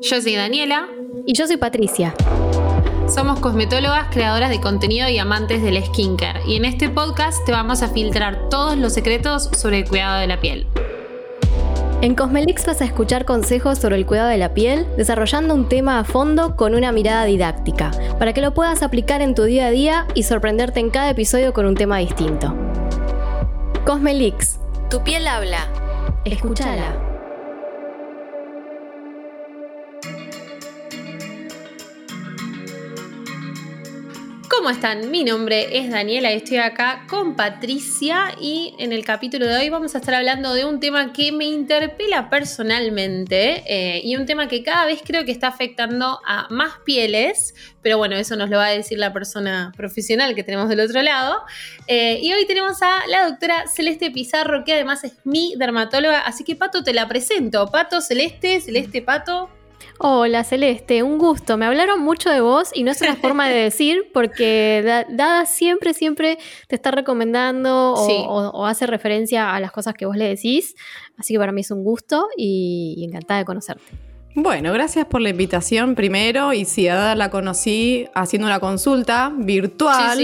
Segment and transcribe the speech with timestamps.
[0.00, 0.88] Yo soy Daniela.
[1.26, 2.14] Y yo soy Patricia.
[3.08, 6.40] Somos cosmetólogas, creadoras de contenido y amantes del skincare.
[6.46, 10.26] Y en este podcast te vamos a filtrar todos los secretos sobre el cuidado de
[10.26, 10.66] la piel.
[12.02, 15.98] En Cosmelix vas a escuchar consejos sobre el cuidado de la piel, desarrollando un tema
[15.98, 19.70] a fondo con una mirada didáctica, para que lo puedas aplicar en tu día a
[19.70, 22.54] día y sorprenderte en cada episodio con un tema distinto.
[23.86, 24.58] Cosmelix,
[24.90, 25.68] tu piel habla.
[26.26, 27.13] Escúchala.
[34.64, 35.10] ¿Cómo están?
[35.10, 39.68] Mi nombre es Daniela y estoy acá con Patricia y en el capítulo de hoy
[39.68, 44.48] vamos a estar hablando de un tema que me interpela personalmente eh, y un tema
[44.48, 48.56] que cada vez creo que está afectando a más pieles, pero bueno, eso nos lo
[48.56, 51.42] va a decir la persona profesional que tenemos del otro lado.
[51.86, 56.42] Eh, y hoy tenemos a la doctora Celeste Pizarro, que además es mi dermatóloga, así
[56.42, 57.66] que Pato te la presento.
[57.66, 59.50] Pato, Celeste, Celeste, Pato.
[59.98, 61.56] Hola Celeste, un gusto.
[61.56, 65.94] Me hablaron mucho de vos y no es una forma de decir porque Dada siempre,
[65.94, 70.74] siempre te está recomendando o, hace referencia a las cosas que vos le decís.
[71.16, 73.84] Así que para mí es un gusto y, encantada de conocerte.
[74.34, 76.52] Bueno, gracias por la invitación primero.
[76.52, 80.18] Y sí, a Dada la conocí haciendo una consulta virtual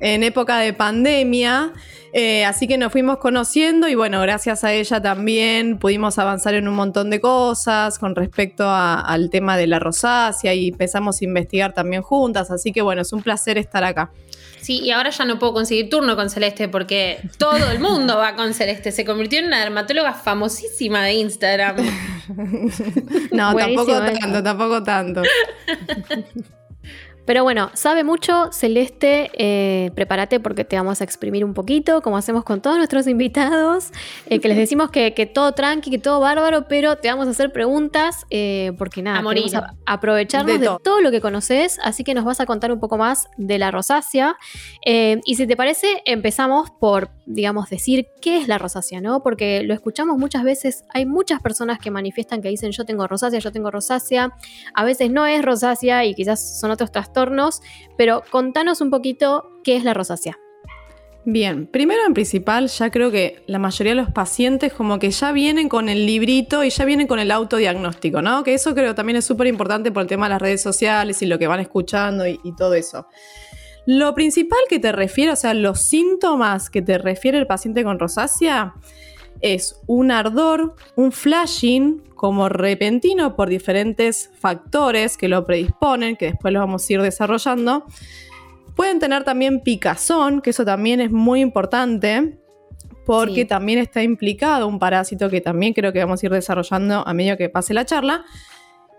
[0.00, 1.72] en época de pandemia.
[2.16, 6.68] Eh, así que nos fuimos conociendo y bueno, gracias a ella también pudimos avanzar en
[6.68, 11.72] un montón de cosas con respecto al tema de la rosácea y empezamos a investigar
[11.72, 12.52] también juntas.
[12.52, 14.12] Así que bueno, es un placer estar acá.
[14.64, 18.34] Sí, y ahora ya no puedo conseguir turno con Celeste porque todo el mundo va
[18.34, 18.92] con Celeste.
[18.92, 21.76] Se convirtió en una dermatóloga famosísima de Instagram.
[23.32, 25.22] no, tampoco tanto, tampoco tanto.
[27.26, 32.18] Pero bueno, sabe mucho, Celeste, eh, prepárate porque te vamos a exprimir un poquito, como
[32.18, 33.92] hacemos con todos nuestros invitados,
[34.26, 37.50] eh, que les decimos que, todo tranqui, que todo bárbaro, pero te vamos a hacer
[37.50, 41.00] preguntas, eh, porque nada, vamos a aprovecharnos de, todo.
[41.00, 44.36] lo que conoces, así que nos vas a contar un poco más de la rosácea.
[44.84, 49.22] y si te parece, empezamos por, digamos, decir qué es la rosácea, ¿no?
[49.22, 53.38] Porque lo escuchamos muchas veces, hay muchas personas que manifiestan que dicen yo tengo rosácea,
[53.38, 54.32] yo tengo rosácea,
[54.74, 57.13] a veces no es rosácea y quizás son otros trastornos
[57.96, 60.38] pero contanos un poquito qué es la rosácea.
[61.26, 65.32] Bien, primero en principal ya creo que la mayoría de los pacientes como que ya
[65.32, 68.44] vienen con el librito y ya vienen con el autodiagnóstico, ¿no?
[68.44, 71.26] Que eso creo también es súper importante por el tema de las redes sociales y
[71.26, 73.06] lo que van escuchando y, todo eso.
[73.86, 77.98] Lo principal que te refiere, o sea, los síntomas que te refiere el paciente con
[77.98, 78.74] rosácea
[79.40, 86.52] es un ardor, un flashing como repentino por diferentes factores que lo predisponen, que después
[86.54, 87.84] lo vamos a ir desarrollando.
[88.76, 92.38] Pueden tener también picazón, que eso también es muy importante,
[93.04, 97.14] porque también está implicado un parásito que también creo que vamos a ir desarrollando a
[97.14, 98.24] medida que pase la charla.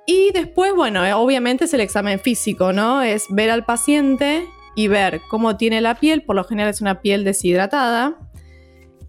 [0.05, 3.01] Y después, bueno, eh, obviamente es el examen físico, ¿no?
[3.01, 4.45] Es ver al paciente
[4.75, 8.17] y ver cómo tiene la piel, por lo general es una piel deshidratada,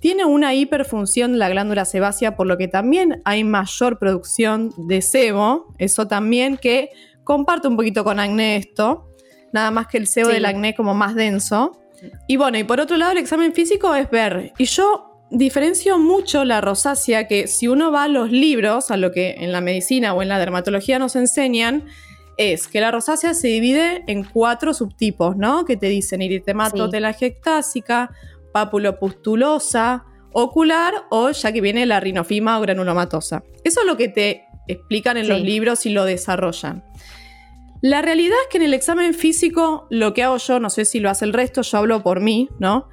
[0.00, 5.02] tiene una hiperfunción de la glándula sebácea, por lo que también hay mayor producción de
[5.02, 5.74] sebo.
[5.78, 6.90] Eso también que
[7.24, 9.08] comparte un poquito con acné esto.
[9.52, 11.80] Nada más que el sebo del acné como más denso.
[12.28, 14.52] Y bueno, y por otro lado, el examen físico es ver.
[14.58, 19.12] Y yo diferencio mucho la rosácea, que si uno va a los libros, a lo
[19.12, 21.84] que en la medicina o en la dermatología nos enseñan,
[22.36, 25.64] es que la rosácea se divide en cuatro subtipos, ¿no?
[25.64, 26.90] Que te dicen eritemato sí.
[28.56, 33.42] Papulopustulosa, ocular o ya que viene la rinofima o granulomatosa.
[33.64, 36.82] Eso es lo que te explican en los libros y lo desarrollan.
[37.82, 41.00] La realidad es que en el examen físico lo que hago yo, no sé si
[41.00, 42.88] lo hace el resto, yo hablo por mí, ¿no?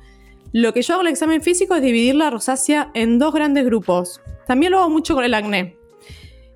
[0.51, 3.63] Lo que yo hago en el examen físico es dividir la rosácea en dos grandes
[3.63, 4.19] grupos.
[4.45, 5.77] También lo hago mucho con el acné.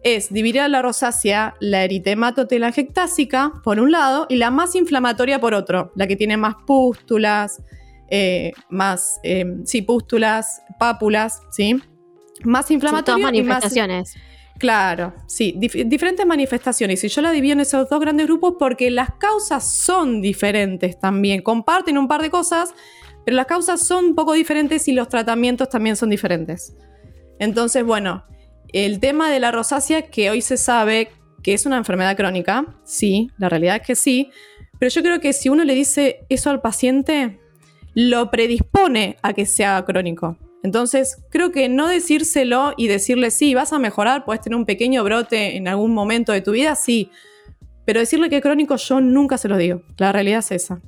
[0.04, 5.54] Es dividir a la rosácea la eritematotelangiectásica por un lado y la más inflamatoria por
[5.54, 7.62] otro, la que tiene más pústulas,
[8.10, 11.82] eh, más, eh, sí, pústulas, pápulas, ¿sí?
[12.44, 13.32] Más inflamatorias.
[13.32, 14.16] manifestaciones.
[14.58, 17.04] claro, sí, diferentes manifestaciones.
[17.04, 21.42] Y yo la divido en esos dos grandes grupos porque las causas son diferentes también.
[21.42, 22.74] Comparten un par de cosas,
[23.26, 26.76] pero las causas son un poco diferentes y los tratamientos también son diferentes.
[27.40, 28.24] Entonces, bueno,
[28.74, 31.10] el tema de la rosácea, que hoy se sabe
[31.44, 34.32] que es una enfermedad crónica, sí, la realidad es que sí,
[34.80, 37.40] pero yo creo que si uno le dice eso al paciente,
[38.00, 40.38] lo predispone a que sea crónico.
[40.62, 45.04] Entonces, creo que no decírselo y decirle, sí, vas a mejorar, puedes tener un pequeño
[45.04, 47.10] brote en algún momento de tu vida, sí.
[47.86, 49.82] Pero decirle que es crónico yo nunca se lo digo.
[49.98, 50.80] La realidad es esa.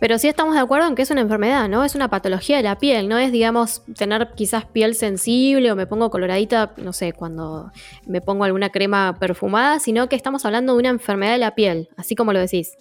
[0.00, 1.84] Pero sí estamos de acuerdo en que es una enfermedad, ¿no?
[1.84, 5.86] Es una patología de la piel, no es, digamos, tener quizás piel sensible o me
[5.86, 7.72] pongo coloradita, no sé, cuando
[8.06, 11.90] me pongo alguna crema perfumada, sino que estamos hablando de una enfermedad de la piel,
[11.98, 12.78] así como lo decís.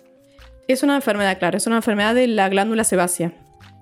[0.69, 3.33] Es una enfermedad, claro, es una enfermedad de la glándula sebácea.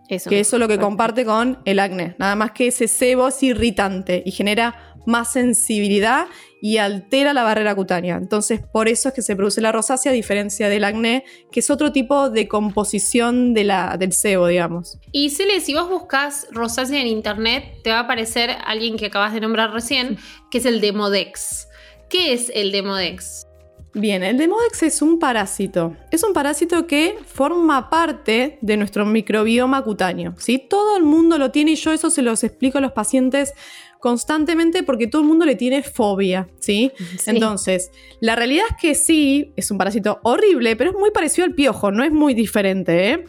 [0.08, 0.30] Eso.
[0.30, 2.16] Que eso es lo que comparte con el acné.
[2.20, 6.28] Nada más que ese sebo es irritante y genera más sensibilidad
[6.62, 8.18] y altera la barrera cutánea.
[8.18, 11.70] Entonces, por eso es que se produce la rosácea, a diferencia del acné, que es
[11.70, 15.00] otro tipo de composición de la, del sebo, digamos.
[15.12, 19.34] Y Cele, si vos buscas rosácea en internet, te va a aparecer alguien que acabas
[19.34, 20.18] de nombrar recién,
[20.52, 21.68] que es el Demodex.
[22.10, 23.48] ¿Qué es el Demodex?
[23.94, 25.98] Bien, el Demodex es un parásito.
[26.12, 30.34] Es un parásito que forma parte de nuestro microbioma cutáneo.
[30.38, 30.66] ¿sí?
[30.70, 33.54] Todo el mundo lo tiene y yo eso se los explico a los pacientes
[34.00, 36.92] constantemente porque todo el mundo le tiene fobia, ¿sí?
[37.28, 41.54] Entonces, la realidad es que sí, es un parásito horrible, pero es muy parecido al
[41.54, 43.26] piojo, no es muy diferente, ¿eh?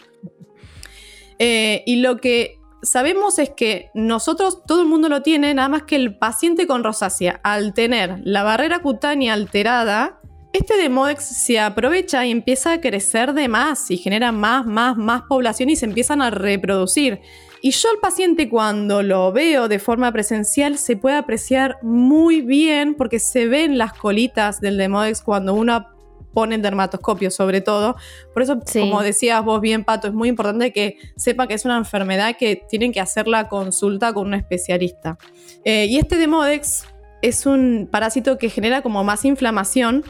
[1.38, 5.82] eh y lo que sabemos es que nosotros, todo el mundo lo tiene, nada más
[5.82, 12.26] que el paciente con rosácea, al tener la barrera cutánea alterada, este Demodex se aprovecha
[12.26, 16.20] y empieza a crecer de más y genera más, más, más población y se empiezan
[16.20, 17.20] a reproducir.
[17.62, 22.94] Y yo al paciente cuando lo veo de forma presencial se puede apreciar muy bien
[22.96, 25.87] porque se ven las colitas del Demodex cuando uno
[26.34, 27.94] pone el dermatoscopio sobre todo.
[28.34, 31.76] Por eso, como decías vos bien, Pato, es muy importante que sepa que es una
[31.76, 35.19] enfermedad que tienen que hacer la consulta con un especialista.
[35.64, 36.87] Eh, y este Demodex
[37.22, 40.04] es un parásito que genera como más inflamación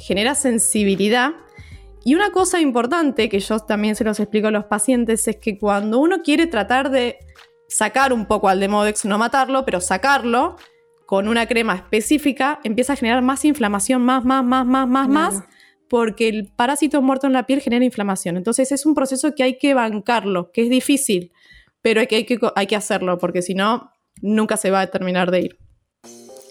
[0.00, 1.32] genera sensibilidad.
[2.04, 5.58] Y una cosa importante que yo también se los explico a los pacientes es que
[5.58, 7.18] cuando uno quiere tratar de
[7.68, 10.56] sacar un poco al Demodex, no matarlo, pero sacarlo
[11.06, 15.44] con una crema específica, empieza a generar más inflamación, más, más, más, más, más, más,
[15.88, 18.36] porque el parásito muerto en la piel genera inflamación.
[18.36, 21.32] Entonces es un proceso que hay que bancarlo, que es difícil,
[21.82, 23.90] pero hay que, hay que, hay que hacerlo, porque si no,
[24.22, 25.58] nunca se va a terminar de ir.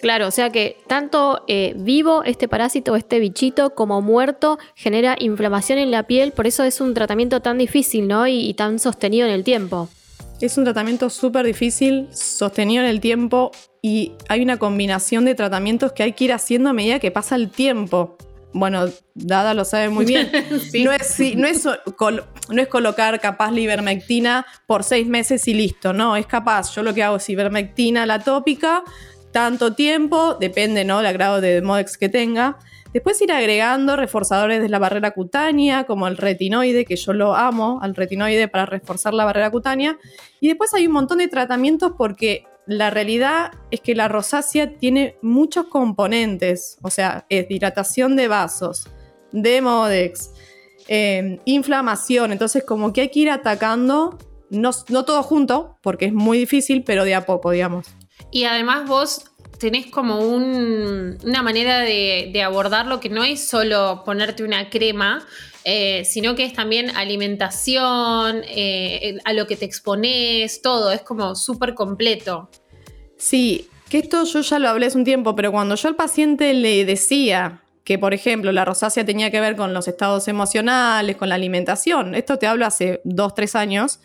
[0.01, 5.77] Claro, o sea que tanto eh, vivo este parásito, este bichito, como muerto, genera inflamación
[5.77, 8.27] en la piel, por eso es un tratamiento tan difícil, ¿no?
[8.27, 9.89] Y, tan sostenido en el tiempo.
[10.41, 13.51] Es un tratamiento súper difícil, sostenido en el tiempo,
[13.81, 17.35] y hay una combinación de tratamientos que hay que ir haciendo a medida que pasa
[17.35, 18.17] el tiempo.
[18.51, 20.31] Bueno, Dada lo sabe muy bien.
[20.83, 21.67] no, es, no, es,
[22.49, 26.73] no es colocar capaz la ivermectina por seis meses y listo, no, es capaz.
[26.73, 28.83] Yo lo que hago es ivermectina, la tópica,
[29.31, 31.01] tanto tiempo, depende ¿no?
[31.01, 32.57] grado de Demodex que tenga.
[32.93, 37.79] Después ir agregando reforzadores de la barrera cutánea, como el retinoide, que yo lo amo,
[37.83, 39.97] al retinoide para reforzar la barrera cutánea.
[40.39, 45.17] Y después hay un montón de tratamientos porque la realidad es que la rosácea tiene
[45.21, 48.87] muchos componentes, o sea, es dilatación de vasos,
[49.31, 50.31] Demodex,
[50.87, 54.17] eh, inflamación, entonces como que hay que ir atacando,
[54.49, 57.87] no, no todo junto, porque es muy difícil, pero de a poco, digamos.
[58.31, 59.25] Y además vos
[59.59, 65.25] tenés como una manera de, abordarlo que no es solo ponerte una crema,
[65.65, 71.35] eh, sino que es también alimentación, eh, a lo que te expones, todo, es como
[71.35, 72.49] súper completo.
[73.17, 76.53] Sí, que esto yo ya lo hablé hace un tiempo, pero cuando yo al paciente
[76.53, 81.27] le decía que, por ejemplo, la rosácea tenía que ver con los estados emocionales, con
[81.27, 83.99] la alimentación, esto te hablo hace dos, tres años,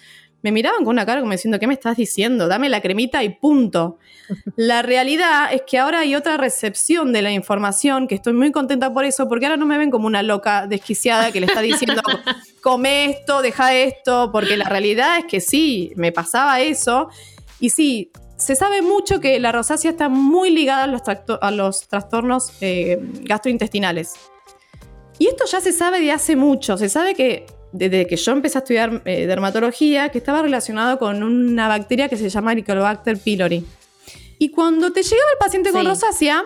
[0.44, 2.49] me miraban con una cara como diciendo, ¿qué me estás diciendo?
[2.49, 3.96] Dame la cremita y punto.
[4.56, 8.93] La realidad es que ahora hay otra recepción de la información, que estoy muy contenta
[8.93, 12.03] por eso, porque ahora no me ven como una loca desquiciada que le está diciendo,
[12.60, 17.08] come esto, deja esto, porque la realidad es que sí, me pasaba eso.
[17.58, 20.84] Y sí, se sabe mucho que la rosácea está muy ligada
[21.41, 24.13] a los, trastornos eh, gastrointestinales.
[25.19, 26.77] Y esto ya se sabe de hace mucho.
[26.77, 31.24] Se sabe que desde que yo empecé a estudiar eh, dermatología, que estaba relacionado con
[31.24, 33.66] una bacteria que se llama Helicobacter pylori.
[34.38, 36.44] Y cuando te llegaba el paciente con rosácea,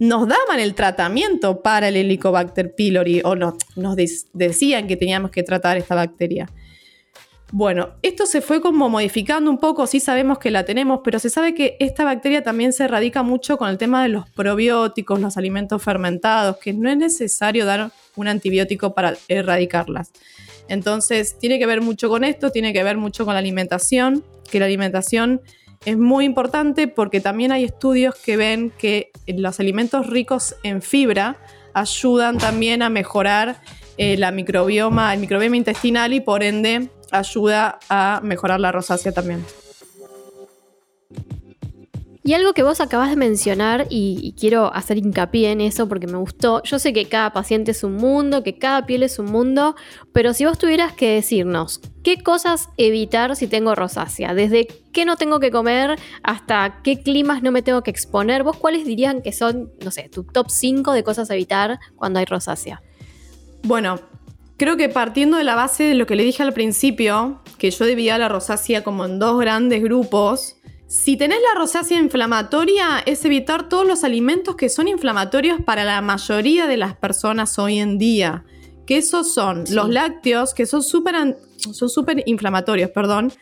[0.00, 3.54] nos daban el tratamiento para el Helicobacter pylori o nos
[4.32, 6.50] decían que teníamos que tratar esta bacteria.
[7.52, 11.30] Bueno, esto se fue como modificando un poco, sí sabemos que la tenemos, pero se
[11.30, 15.36] sabe que esta bacteria también se radica mucho con el tema de los probióticos, los
[15.36, 20.10] alimentos fermentados, que no es necesario dar un antibiótico para erradicarlas.
[20.68, 24.58] Entonces, tiene que ver mucho con esto, tiene que ver mucho con la alimentación, que
[24.58, 25.40] la alimentación
[25.84, 31.36] es muy importante porque también hay estudios que ven que los alimentos ricos en fibra
[31.74, 33.60] ayudan también a mejorar
[33.98, 39.44] eh, la microbioma, el microbioma intestinal y por ende ayuda a mejorar la rosácea también.
[42.26, 46.16] Y algo que vos acabas de mencionar, y, quiero hacer hincapié en eso porque me
[46.16, 49.76] gustó, yo sé que cada paciente es un mundo, que cada piel es un mundo,
[50.14, 55.18] pero si vos tuvieras que decirnos qué cosas evitar si tengo rosácea, desde qué no
[55.18, 59.32] tengo que comer hasta qué climas no me tengo que exponer, vos cuáles dirían que
[59.32, 62.80] son, no sé, tu top 5 de cosas a evitar cuando hay rosácea.
[63.64, 64.00] Bueno,
[64.56, 67.84] creo que partiendo de la base de lo que le dije al principio, que yo
[67.84, 73.68] dividía la rosácea como en dos grandes grupos, si tenés la rosácea inflamatoria, es evitar
[73.68, 78.44] todos los alimentos que son inflamatorios para la mayoría de las personas hoy en día.
[78.86, 81.14] Que esos son los lácteos, que son súper
[81.56, 81.88] son
[82.26, 83.32] inflamatorios, perdón,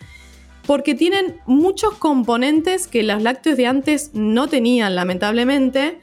[0.66, 5.98] porque tienen muchos componentes que los lácteos de antes no tenían, lamentablemente.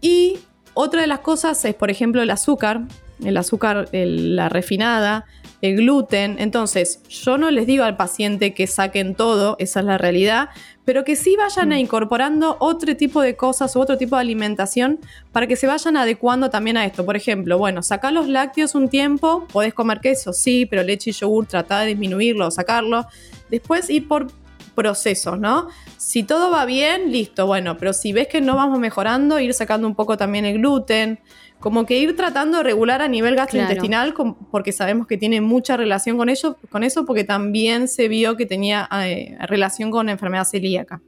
[0.00, 0.38] Y
[0.74, 2.82] otra de las cosas es, por ejemplo, el azúcar,
[3.24, 5.24] el azúcar, la refinada,
[5.64, 6.36] el gluten.
[6.38, 10.50] Entonces, yo no les digo al paciente que saquen todo, esa es la realidad,
[10.84, 11.78] pero que sí vayan mm.
[11.78, 15.00] incorporando otro tipo de cosas o otro tipo de alimentación
[15.32, 17.06] para que se vayan adecuando también a esto.
[17.06, 21.12] Por ejemplo, bueno, sacar los lácteos un tiempo, podés comer queso, sí, pero leche y
[21.14, 23.06] yogur, trata de disminuirlo o sacarlo.
[23.48, 24.30] Después ir por
[24.74, 25.68] procesos, ¿no?
[25.96, 29.86] Si todo va bien, listo, bueno, pero si ves que no vamos mejorando, ir sacando
[29.86, 31.20] un poco también el gluten,
[31.60, 34.14] como que ir tratando de regular a nivel gastrointestinal,
[34.50, 38.44] porque sabemos que tiene mucha relación con, ello, con eso, porque también se vio que
[38.44, 41.00] tenía eh, relación con enfermedad celíaca.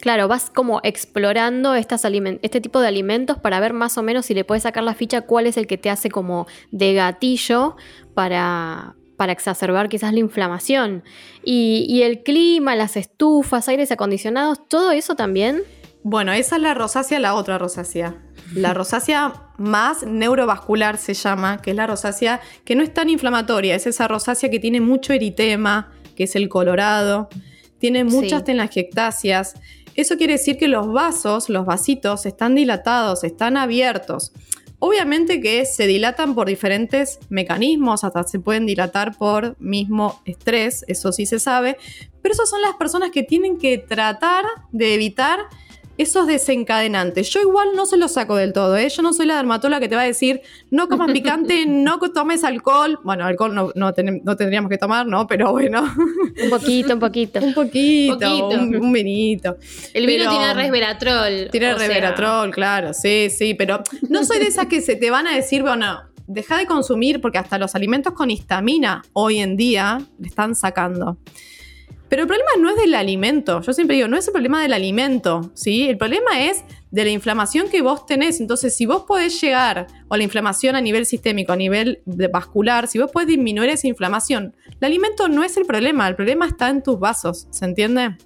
[0.00, 4.34] Claro, vas como explorando estas este tipo de alimentos para ver más o menos si
[4.34, 7.76] le puedes sacar la ficha cuál es el que te hace como de gatillo
[8.14, 11.02] para, para exacerbar quizás la inflamación.
[11.44, 15.62] Y, y el clima, las estufas, aires acondicionados, todo eso también.
[16.02, 18.16] Bueno, esa es la rosácea, la otra rosácea.
[18.54, 23.74] La rosácea más neurovascular se llama, que es la rosácea que no es tan inflamatoria,
[23.74, 27.28] es esa rosácea que tiene mucho eritema, que es el colorado,
[27.78, 29.54] tiene muchas telangiectasias.
[29.96, 34.32] Eso quiere decir que los vasos, los vasitos, están dilatados, están abiertos.
[34.80, 41.10] Obviamente que se dilatan por diferentes mecanismos, hasta se pueden dilatar por mismo estrés, eso
[41.10, 41.76] sí se sabe,
[42.22, 45.40] pero esas son las personas que tienen que tratar de evitar
[45.98, 47.28] esos desencadenantes.
[47.30, 48.88] Yo igual no se los saco del todo, ¿eh?
[48.88, 50.40] Yo no soy la dermatóloga que te va a decir,
[50.70, 53.00] no comas picante, no tomes alcohol.
[53.02, 55.26] Bueno, alcohol no, no, tendríamos que tomar, ¿no?
[55.26, 55.82] Pero bueno.
[56.42, 57.40] Un poquito, un poquito.
[57.40, 59.56] un poquito, Un, vinito.
[59.92, 61.48] El vino tiene resveratrol.
[61.50, 65.34] Tiene resveratrol, claro, sí, sí, pero no soy de esas que se te van a
[65.34, 70.28] decir, bueno, deja de consumir porque hasta los alimentos con histamina hoy en día le
[70.28, 71.18] están sacando.
[72.08, 73.60] Pero el problema no es del alimento.
[73.60, 75.88] Yo siempre digo, no es el problema del alimento, ¿sí?
[75.88, 78.40] El problema es de la inflamación que vos tenés.
[78.40, 82.98] Entonces, si vos podés llegar, o la inflamación a nivel sistémico, a nivel vascular, si
[82.98, 86.82] vos podés disminuir esa inflamación, el alimento no es el problema, el problema está en
[86.82, 88.16] tus vasos, ¿se entiende?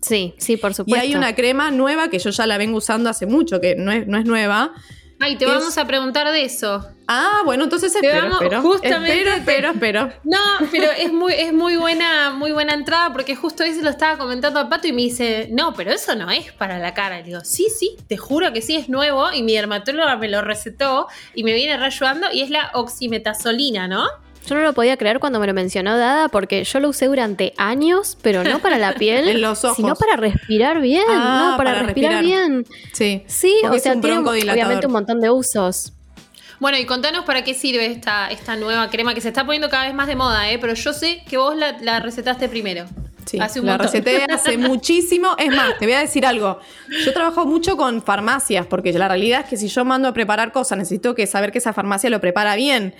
[0.00, 1.04] Sí, sí, por supuesto.
[1.04, 3.92] Y hay una crema nueva que yo ya la vengo usando hace mucho, que no
[3.92, 4.72] es, no es nueva,
[5.18, 6.86] Ay, te vamos a preguntar de eso.
[7.08, 10.12] Ah, bueno, entonces espero, espero, justamente, espero, espero, espero.
[10.24, 10.38] No,
[10.72, 14.58] pero es muy, es muy buena, muy buena entrada porque justo eso lo estaba comentando
[14.58, 17.18] a Pato y me dice, no, pero eso no es para la cara.
[17.18, 20.42] Le digo, sí, sí, te juro que sí es nuevo y mi dermatóloga me lo
[20.42, 24.06] recetó y me viene reayudando y es la oximetazolina, ¿no?
[24.46, 27.52] Yo no lo podía creer cuando me lo mencionó Dada porque yo lo usé durante
[27.56, 29.76] años, pero no para la piel, en los ojos.
[29.76, 32.64] sino para respirar bien, ah, no, para, respirar, bien.
[32.92, 33.24] Sí.
[33.26, 35.92] Sí, o sea, tiene obviamente un montón de usos.
[36.58, 39.84] Bueno, y contanos para qué sirve esta, esta nueva crema que se está poniendo cada
[39.84, 40.58] vez más de moda, ¿eh?
[40.58, 42.86] pero yo sé que vos la, recetaste primero.
[43.26, 45.34] Sí, hace un la receté hace muchísimo.
[45.36, 46.60] Es más, te voy a decir algo.
[47.04, 50.52] Yo trabajo mucho con farmacias, porque la realidad es que si yo mando a preparar
[50.52, 52.94] cosas, necesito que saber que esa farmacia lo prepara bien.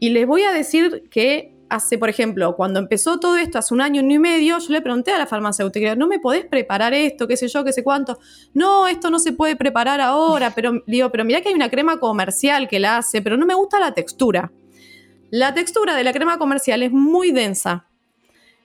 [0.00, 3.80] Y les voy a decir que hace, por ejemplo, cuando empezó todo esto, hace un
[3.80, 7.26] año, y medio, yo le pregunté a la farmacéutica, ¿no me podés preparar esto?
[7.26, 7.64] ¿Qué sé yo?
[7.64, 8.18] ¿Qué sé cuánto?
[8.54, 11.98] No, esto no se puede preparar ahora, pero digo, pero mira que hay una crema
[11.98, 14.52] comercial que la hace, pero no me gusta la textura.
[15.30, 17.86] La textura de la crema comercial es muy densa.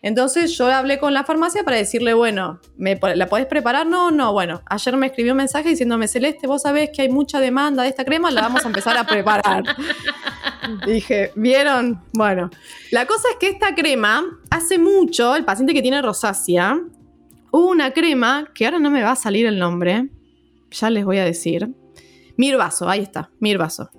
[0.04, 3.86] Entonces yo hablé con la farmacia para decirle, bueno, ¿me, ¿la podés preparar?
[3.86, 7.40] No, no, bueno, ayer me escribió un mensaje diciéndome, Celeste, vos sabés que hay mucha
[7.40, 9.64] demanda de esta crema, la vamos a empezar a preparar.
[10.88, 12.02] Dije, ¿vieron?
[12.14, 12.50] Bueno,
[12.90, 16.80] la cosa es que esta crema, hace mucho, el paciente que tiene rosácea,
[17.52, 20.10] hubo una crema, que ahora no me va a salir el nombre,
[20.72, 21.70] ya les voy a decir.
[22.38, 23.92] Mirvaso, ahí está, Mirvaso.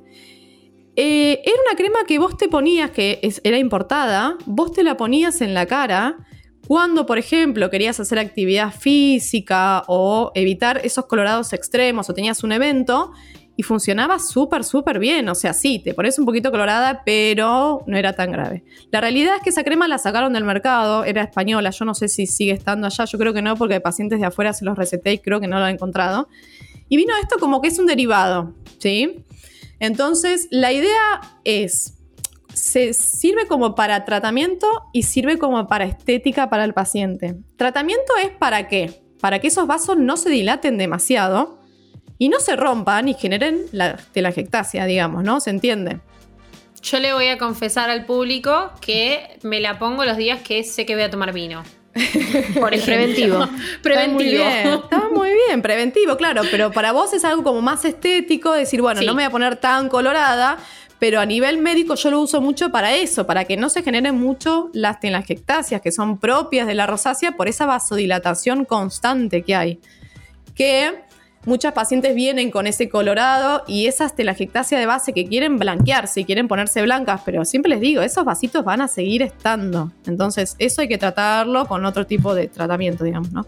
[0.94, 5.40] Eh, era una crema que vos te ponías, que era importada, vos te la ponías
[5.40, 6.18] en la cara
[6.66, 12.52] cuando, por ejemplo, querías hacer actividad física o evitar esos colorados extremos o tenías un
[12.52, 13.12] evento
[13.56, 15.28] y funcionaba súper, súper bien.
[15.28, 18.64] O sea, sí, te pones un poquito colorada, pero no era tan grave.
[18.90, 22.08] La realidad es que esa crema la sacaron del mercado, era española, yo no sé
[22.08, 25.12] si sigue estando allá, yo creo que no, porque pacientes de afuera se los receté
[25.14, 26.28] y creo que no lo han encontrado.
[26.88, 29.24] Y vino esto como que es un derivado, ¿sí?
[29.82, 31.98] Entonces, la idea es,
[32.54, 37.34] se sirve como para tratamiento y sirve como para estética para el paciente.
[37.56, 39.02] Tratamiento es para qué?
[39.20, 41.58] Para que esos vasos no se dilaten demasiado
[42.16, 45.40] y no se rompan y generen la telangiectasia, digamos, ¿no?
[45.40, 45.98] ¿Se entiende?
[46.80, 50.86] Yo le voy a confesar al público que me la pongo los días que sé
[50.86, 51.64] que voy a tomar vino.
[52.58, 52.86] Por ejemplo.
[52.86, 53.48] Preventivo.
[53.82, 54.44] preventivo.
[54.44, 59.02] Está muy, bien, preventivo, claro, pero para vos es algo como más estético, decir, bueno,
[59.02, 60.58] no me voy a poner tan colorada,
[60.98, 64.18] pero a nivel médico yo lo uso mucho para eso, para que no se generen
[64.18, 69.80] mucho las telangiectasias que son propias de la rosácea por esa vasodilatación constante que hay.
[70.54, 71.02] Que
[71.44, 76.24] muchas pacientes vienen con ese colorado y esas telangiectasia de base que quieren blanquearse y
[76.24, 79.90] quieren ponerse blancas, pero siempre les digo, esos vasitos van a seguir estando.
[80.06, 83.46] Entonces, eso hay que tratarlo con otro tipo de tratamiento, digamos, ¿no?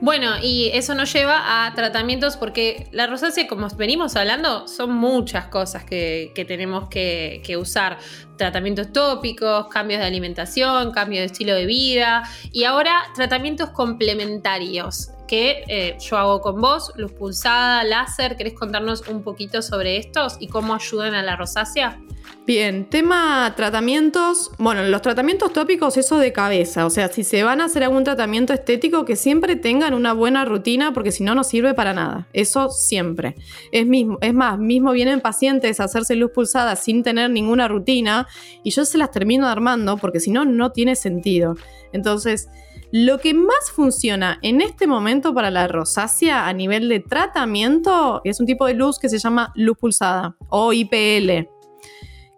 [0.00, 5.46] Bueno, y eso nos lleva a tratamientos porque la rosácea, como venimos hablando, son muchas
[5.46, 7.98] cosas que, tenemos que, usar.
[8.36, 15.64] Tratamientos tópicos, cambios de alimentación, cambio de estilo de vida y ahora tratamientos complementarios que
[15.68, 18.36] eh, yo hago con vos, luz pulsada, láser.
[18.36, 21.98] ¿Querés contarnos un poquito sobre estos y cómo ayudan a la rosácea?
[22.46, 24.50] Bien, tema tratamientos.
[24.58, 26.84] Bueno, los tratamientos tópicos, eso de cabeza.
[26.84, 30.44] O sea, si se van a hacer algún tratamiento estético, que siempre tengan una buena
[30.44, 32.28] rutina, porque si no, no sirve para nada.
[32.34, 33.34] Eso siempre.
[33.72, 38.28] Es, mismo, es más, mismo vienen pacientes a hacerse luz pulsada sin tener ninguna rutina
[38.62, 41.56] y yo se las termino armando porque si no, no tiene sentido.
[41.92, 42.50] Entonces,
[42.96, 48.38] lo que más funciona en este momento para la rosácea a nivel de tratamiento es
[48.38, 51.48] un tipo de luz que se llama luz pulsada o IPL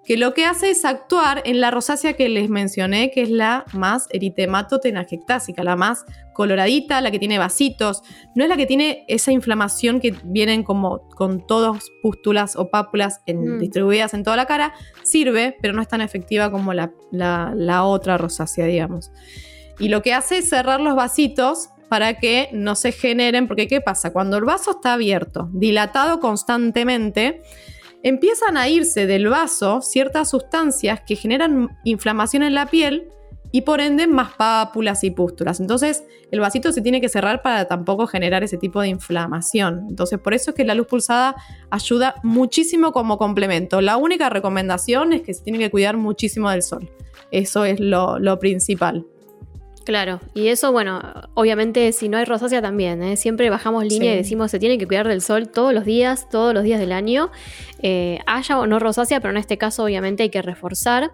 [0.06, 3.66] que lo que hace es actuar en la rosácea que les mencioné, que es la
[3.75, 8.02] más eritemato-telangiectásica, la más coloradita, la que tiene vasitos,
[8.36, 13.20] no es la que tiene esa inflamación que vienen como con todas pústulas o pápulas
[13.26, 13.58] mm.
[13.58, 14.72] distribuidas en toda la cara,
[15.02, 19.10] sirve, pero no es tan efectiva como la, la otra rosácea, digamos.
[19.78, 23.80] Y lo que hace es cerrar los vasitos para que no se generen, porque ¿qué
[23.80, 24.12] pasa?
[24.12, 27.42] Cuando el vaso está abierto, dilatado constantemente,
[28.02, 33.09] empiezan a irse del vaso ciertas sustancias que generan inflamación en la piel
[33.53, 35.61] y por ende más pápulas y pústulas.
[35.61, 39.87] Entonces el vasito se tiene que cerrar para tampoco generar ese tipo de inflamación.
[39.88, 41.37] Entonces por eso es que la luz pulsada
[41.70, 43.81] ayuda muchísimo como complemento.
[43.81, 46.90] La única recomendación es que se tiene que cuidar muchísimo del sol.
[47.31, 49.07] Eso es lo, lo principal.
[49.87, 51.01] Claro, y eso, bueno,
[51.35, 53.16] obviamente si no hay rosácea también, ¿eh?
[53.16, 56.53] siempre bajamos línea y decimos se tiene que cuidar del sol todos los días, todos
[56.53, 57.31] los días del año,
[57.83, 61.12] eh, haya o no rosácea, pero en este caso obviamente hay que reforzar.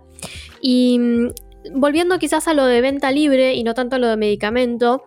[0.63, 1.29] Y mm,
[1.75, 5.05] volviendo quizás a lo de venta libre y no tanto a lo de medicamento,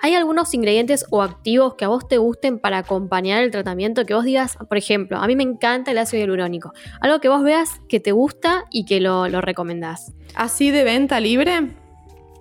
[0.00, 4.06] ¿hay algunos ingredientes o activos que a vos te gusten para acompañar el tratamiento?
[4.06, 7.42] Que vos digas, por ejemplo, a mí me encanta el ácido hialurónico, algo que vos
[7.42, 10.12] veas que te gusta y que lo, lo recomendás.
[10.36, 11.72] ¿Así de venta libre?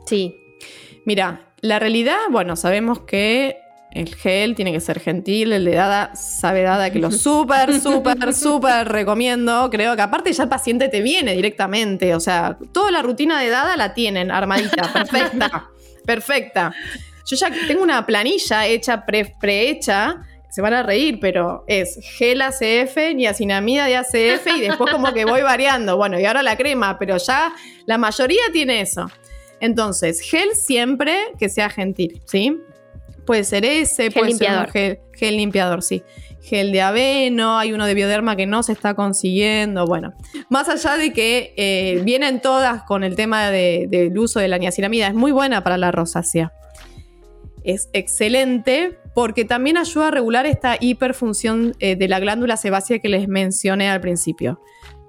[0.05, 0.40] Sí.
[1.05, 3.57] Mira, la realidad, bueno, sabemos que
[3.91, 8.33] el gel tiene que ser gentil, el de Dada sabe Dada que lo súper, súper,
[8.33, 9.69] súper recomiendo.
[9.69, 13.49] Creo que aparte ya el paciente te viene directamente, o sea, toda la rutina de
[13.49, 15.69] Dada la tienen armadita, perfecta,
[16.05, 16.73] perfecta.
[17.25, 20.17] Yo ya tengo una planilla hecha, prehecha,
[20.49, 25.23] se van a reír, pero es gel ACF, niacinamida de ACF y después como que
[25.23, 25.95] voy variando.
[25.95, 27.53] Bueno, y ahora la crema, pero ya
[27.85, 29.09] la mayoría tiene eso.
[29.61, 32.59] Entonces, gel siempre que sea gentil, ¿sí?
[33.25, 36.03] Puede ser ese, puede ser gel, gel, limpiador, sí.
[36.41, 39.85] Gel de aveno, hay uno de bioderma que no se está consiguiendo.
[39.85, 40.13] Bueno,
[40.49, 45.07] más allá de que eh, vienen todas con el tema del uso de la niacinamida,
[45.07, 46.51] es muy buena para la rosácea.
[47.63, 53.09] Es excelente porque también ayuda a regular esta hiperfunción eh, de la glándula sebácea que
[53.09, 54.59] les mencioné al principio.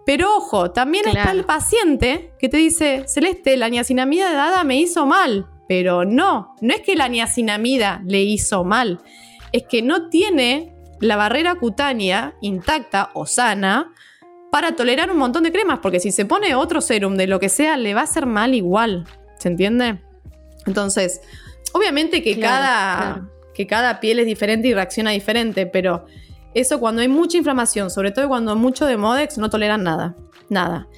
[0.04, 5.06] Pero ojo, también está el paciente que te dice, Celeste, la niacinamida dada me hizo
[5.06, 5.48] mal.
[5.68, 9.00] Pero no, no es que la niacinamida le hizo mal,
[9.52, 13.92] es que no tiene la barrera cutánea intacta o sana
[14.50, 17.48] para tolerar un montón de cremas, porque si se pone otro serum de lo que
[17.48, 19.06] sea, le va a hacer mal igual.
[19.38, 20.00] ¿Se entiende?
[20.66, 21.22] Entonces,
[21.72, 26.04] obviamente que, cada, que cada piel es diferente y reacciona diferente, pero
[26.54, 30.14] eso cuando hay mucha inflamación, sobre todo cuando mucho de Modex, no toleran nada.
[30.48, 30.88] Nada.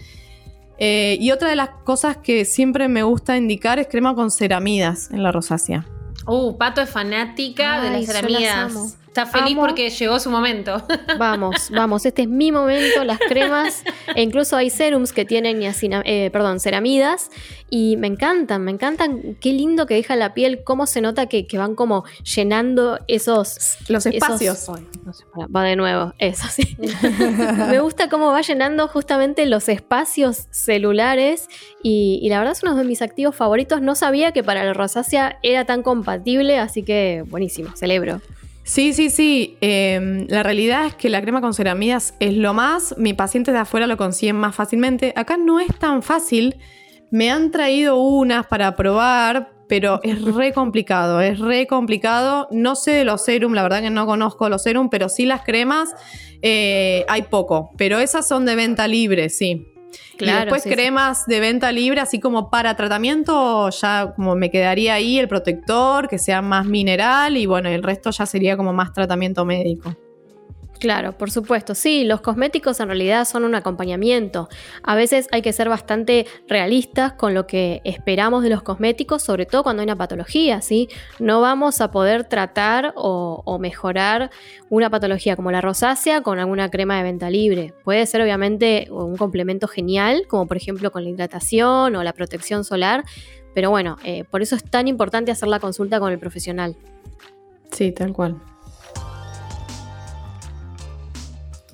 [0.79, 5.11] Eh, y otra de las cosas que siempre me gusta indicar es crema con ceramidas
[5.12, 5.87] en la rosácea.
[6.27, 8.73] Uh, Pato es fanática de Ay, las yo las ceramidas.
[8.77, 8.93] amo.
[9.16, 9.61] Está feliz Amo.
[9.66, 10.83] porque llegó su momento.
[11.20, 13.85] Vamos, vamos, este es mi momento, las cremas,
[14.16, 17.31] e incluso hay serums que tienen niacina- eh, perdón, ceramidas,
[17.70, 21.46] y me encantan, me encantan, qué lindo que deja la piel, cómo se nota que,
[21.46, 22.03] que van como
[22.35, 23.77] llenando esos...
[23.88, 24.68] Los esos- espacios.
[25.05, 25.24] No sé,
[25.55, 26.77] va de nuevo, eso sí.
[27.68, 31.48] me gusta cómo va llenando justamente los espacios celulares,
[31.85, 34.74] y, y la verdad es uno de mis activos favoritos, no sabía que para la
[34.74, 38.20] rosácea era tan compatible, así que buenísimo, celebro.
[38.64, 39.59] Sí, sí, sí.
[39.61, 42.94] Eh, la realidad es que la crema con ceramidas es lo más.
[42.96, 45.12] Mi pacientes de afuera lo consiguen más fácilmente.
[45.16, 46.57] Acá no es tan fácil.
[47.11, 51.20] Me han traído unas para probar, pero es re complicado.
[51.20, 52.48] Es re complicado.
[52.53, 55.42] No sé de los serum, la verdad que no conozco los serum, pero sí las
[55.42, 55.90] cremas.
[56.40, 57.70] eh, hay poco.
[57.77, 59.74] Pero esas son de venta libre, sí.
[60.18, 60.74] Y después sí, sí.
[60.74, 66.09] cremas de venta libre, así como para tratamiento, ya como me quedaría ahí el protector,
[66.09, 69.94] que sea más mineral y bueno, el resto ya sería como más tratamiento médico.
[70.85, 71.75] Claro, por supuesto.
[71.75, 74.51] Sí, los cosméticos en realidad son un acompañamiento.
[74.83, 79.47] A veces hay que ser bastante realistas con lo que esperamos de los cosméticos, sobre
[79.47, 80.90] todo cuando hay una patología, ¿sí?
[81.18, 84.31] No vamos a poder tratar o, mejorar
[84.68, 87.73] una patología como la rosácea con alguna crema de venta libre.
[87.83, 92.62] Puede ser obviamente un complemento genial, como por ejemplo con la hidratación o la protección
[92.62, 93.05] solar,
[93.55, 96.77] pero bueno, eh, por eso es tan importante hacer la consulta con el profesional.
[97.70, 98.38] Sí, tal cual.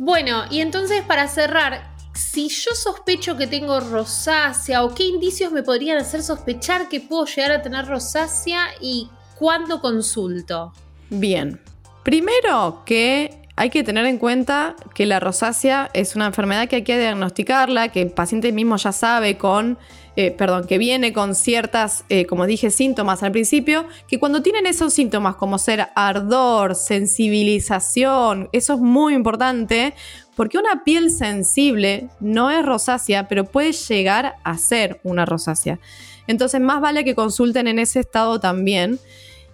[0.03, 5.63] Bueno, y entonces para cerrar, si yo sospecho que tengo rosácea o qué indicios me
[5.63, 10.73] podrían hacer sospechar que puedo llegar a tener rosácea y cuándo consulto.
[11.11, 11.61] Bien.
[12.03, 16.83] Primero que hay que tener en cuenta que la rosácea es una enfermedad que hay
[16.83, 19.77] que diagnosticarla, que el paciente mismo ya sabe con,
[20.17, 24.65] eh, perdón, que viene con ciertas, eh, como dije, síntomas al principio, que cuando tienen
[24.65, 29.93] esos síntomas como ser ardor, sensibilización, eso es muy importante,
[30.37, 35.79] porque una piel sensible no es rosácea, pero puede llegar a ser una rosácea.
[36.27, 38.99] Entonces más vale que consulten en ese estado también.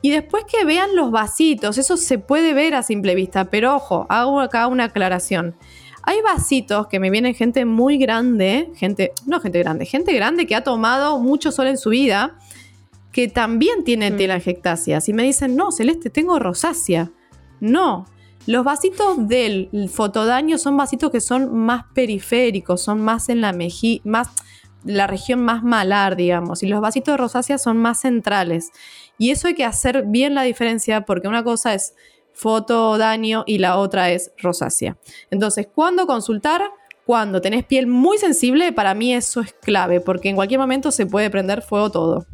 [0.07, 4.07] Y después que vean los vasitos, eso se puede ver a simple vista, pero ojo,
[4.09, 5.57] hago acá una aclaración.
[6.05, 10.55] Hay vasitos que me vienen gente muy grande, gente, no gente grande, gente grande que
[10.55, 12.39] ha tomado mucho sol en su vida,
[13.11, 14.17] que también tiene Mm.
[14.17, 17.11] telangiectasias y me dicen, no, Celeste, tengo rosácea.
[17.59, 18.07] No,
[18.47, 24.03] los vasitos del fotodaño son vasitos que son más periféricos, son más en la mejilla,
[24.05, 24.29] más
[24.87, 28.71] la región más malar, digamos, y los vasitos de rosácea son más centrales.
[29.19, 31.95] Y eso hay que hacer bien la diferencia porque una cosa es
[32.33, 34.99] fotodaño y la otra es rosácea.
[35.31, 36.63] Entonces, ¿cuándo consultar?
[37.07, 41.07] Cuando tenés piel muy sensible, para mí eso es clave, porque en cualquier momento se
[41.07, 42.27] puede prender fuego todo.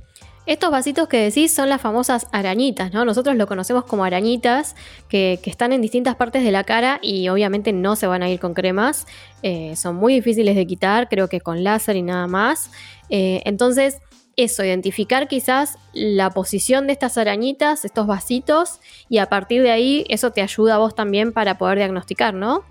[0.45, 3.05] Estos vasitos que decís son las famosas arañitas, ¿no?
[3.05, 4.75] Nosotros lo conocemos como arañitas,
[5.09, 8.29] que, que están en distintas partes de la cara y obviamente no se van a
[8.29, 9.07] ir con cremas.
[9.45, 12.73] Eh, son muy difíciles de quitar, creo que con láser y nada más.
[13.09, 13.99] Eh, entonces,
[14.37, 20.05] eso, identificar quizás la posición de estas arañitas, estos vasitos, y a partir de ahí
[20.09, 22.65] eso te ayuda a vos también para poder diagnosticar, ¿no?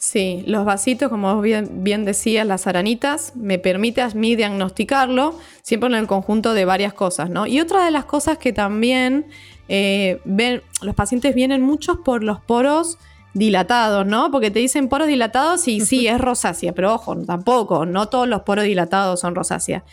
[0.00, 5.36] Sí, los vasitos, como vos bien, bien decías, las aranitas, me permite a mí diagnosticarlo,
[5.62, 7.48] siempre en el conjunto de varias cosas, ¿no?
[7.48, 9.26] Y otra de las cosas que también
[9.68, 12.98] eh, ven, los pacientes vienen muchos por los poros
[13.34, 14.30] dilatados, ¿no?
[14.30, 18.42] Porque te dicen poros dilatados y sí, es rosácea, pero ojo, tampoco, no todos los
[18.42, 19.84] poros dilatados son rosácea.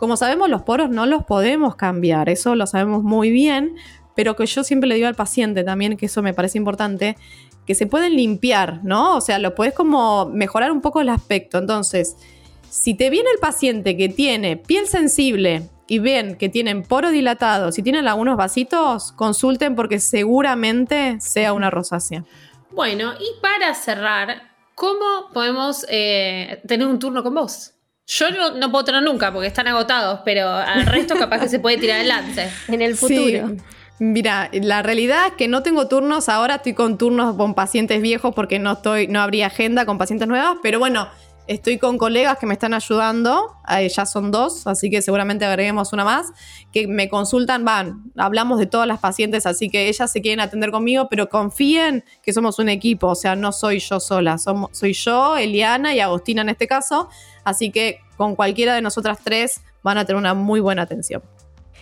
[0.00, 3.76] Como sabemos, los poros no los podemos cambiar, eso lo sabemos muy bien,
[4.16, 7.18] pero que yo siempre le digo al paciente también, que eso me parece importante,
[7.66, 9.16] que se pueden limpiar, ¿no?
[9.16, 11.58] O sea, lo puedes como mejorar un poco el aspecto.
[11.58, 12.16] Entonces,
[12.70, 17.78] si te viene el paciente que tiene piel sensible y ven que tienen poros dilatados
[17.78, 22.24] y tienen algunos vasitos, consulten porque seguramente sea una rosácea.
[22.70, 27.74] Bueno, y para cerrar, ¿cómo podemos eh, tener un turno con vos?
[28.12, 31.60] Yo no, no puedo tener nunca porque están agotados, pero al resto capaz que se
[31.60, 32.50] puede tirar adelante.
[32.66, 33.00] En el Sí.
[33.16, 33.52] futuro.
[34.00, 38.34] Mira, la realidad es que no tengo turnos, ahora estoy con turnos con pacientes viejos
[38.34, 41.06] porque no estoy, no habría agenda con pacientes nuevas, pero bueno,
[41.50, 45.92] estoy con colegas que me están ayudando, eh, ya son dos, así que seguramente agreguemos
[45.92, 46.32] una más,
[46.72, 50.70] que me consultan, van, hablamos de todas las pacientes, así que ellas se quieren atender
[50.70, 55.36] conmigo, pero confíen que somos un equipo, o sea, no soy yo sola, soy yo,
[55.36, 57.08] Eliana y Agostina en este caso,
[57.42, 61.20] así que con cualquiera de nosotras tres van a tener una muy buena atención.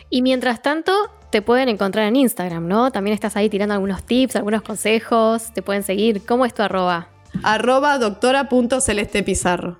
[0.08, 0.94] Y mientras tanto,
[1.28, 2.90] te pueden encontrar en Instagram, ¿no?
[2.90, 6.24] También estás ahí tirando algunos tips, algunos consejos, te pueden seguir.
[6.24, 7.08] ¿Cómo es tu arroba?
[7.42, 9.78] Arroba doctora.celestepizarro.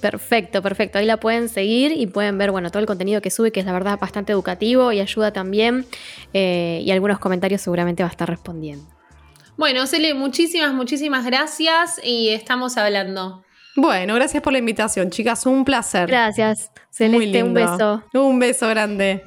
[0.00, 0.98] Perfecto, perfecto.
[0.98, 3.66] Ahí la pueden seguir y pueden ver, bueno, todo el contenido que sube, que es
[3.66, 5.86] la verdad bastante educativo y ayuda también.
[6.32, 8.86] eh, y algunos comentarios seguramente va a estar respondiendo.
[9.56, 13.42] Bueno, Cele, muchísimas, muchísimas gracias y estamos hablando.
[13.74, 15.46] Bueno, gracias por la invitación, chicas.
[15.46, 16.08] Un placer.
[16.08, 18.04] Gracias, Celeste, un beso.
[18.14, 19.24] Un beso grande.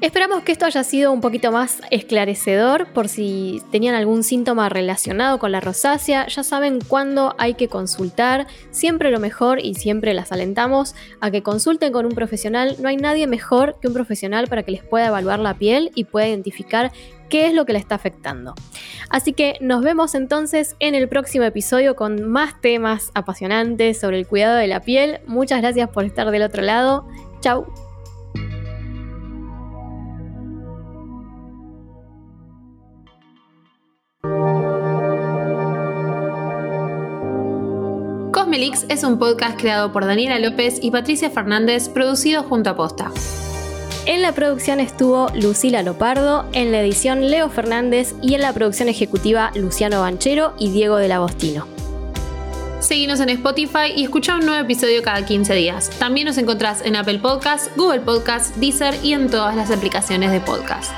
[0.00, 5.38] Esperamos que esto haya sido un poquito más esclarecedor por si tenían algún síntoma relacionado
[5.38, 6.26] con la rosácea.
[6.26, 8.46] Ya saben cuándo hay que consultar.
[8.70, 12.76] Siempre lo mejor y siempre las alentamos a que consulten con un profesional.
[12.80, 16.04] No hay nadie mejor que un profesional para que les pueda evaluar la piel y
[16.04, 16.92] pueda identificar
[17.28, 18.54] qué es lo que le está afectando.
[19.10, 24.26] Así que nos vemos entonces en el próximo episodio con más temas apasionantes sobre el
[24.26, 25.20] cuidado de la piel.
[25.26, 27.06] Muchas gracias por estar del otro lado.
[27.42, 27.89] Chau.
[38.60, 43.10] Cosmelix es un podcast creado por Daniela López y Patricia Fernández, producido junto a Posta.
[44.04, 48.90] En la producción estuvo Lucila Lopardo, en la edición Leo Fernández y en la producción
[48.90, 51.66] ejecutiva Luciano Banchero y Diego del Agostino.
[52.80, 55.88] Seguinos en Spotify y escucha un nuevo episodio cada 15 días.
[55.98, 60.40] También nos encontrás en Apple Podcasts, Google Podcasts, Deezer y en todas las aplicaciones de
[60.40, 60.92] podcast.